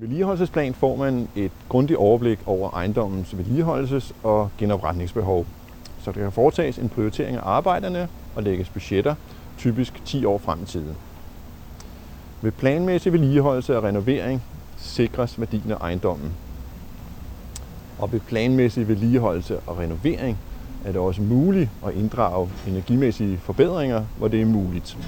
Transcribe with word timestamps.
vedligeholdelsesplan 0.00 0.74
får 0.74 0.96
man 0.96 1.28
et 1.36 1.50
grundigt 1.68 1.98
overblik 1.98 2.38
over 2.46 2.70
ejendommens 2.70 3.34
vedligeholdelses- 3.34 4.12
og 4.22 4.50
genopretningsbehov. 4.58 5.46
Så 5.98 6.12
der 6.12 6.20
kan 6.20 6.32
foretages 6.32 6.78
en 6.78 6.88
prioritering 6.88 7.36
af 7.36 7.42
arbejderne 7.44 8.08
og 8.36 8.42
lægges 8.42 8.68
budgetter, 8.68 9.14
typisk 9.58 10.04
10 10.04 10.24
år 10.24 10.38
frem 10.38 10.62
i 10.62 10.66
tiden. 10.66 10.96
Ved 12.42 12.52
planmæssig 12.52 13.12
vedligeholdelse 13.12 13.76
og 13.76 13.82
renovering 13.82 14.42
sikres 14.76 15.40
værdien 15.40 15.70
af 15.70 15.76
ejendommen. 15.80 16.32
Og 17.98 18.12
ved 18.12 18.20
planmæssig 18.20 18.88
vedligeholdelse 18.88 19.60
og 19.60 19.78
renovering 19.78 20.38
er 20.84 20.92
det 20.92 21.00
også 21.00 21.22
muligt 21.22 21.70
at 21.86 21.94
inddrage 21.94 22.48
energimæssige 22.66 23.38
forbedringer, 23.38 24.04
hvor 24.16 24.28
det 24.28 24.40
er 24.40 24.46
muligt. 24.46 24.98